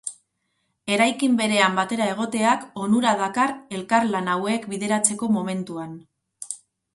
[0.93, 5.95] Eraikin berean batera egoteak onura dakar elkarlan hauek bideratzeko momentuan.